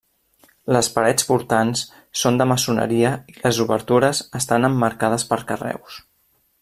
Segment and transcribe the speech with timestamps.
[0.75, 1.83] Les parets portants
[2.21, 6.01] són de maçoneria i les obertures estan emmarcades per carreus.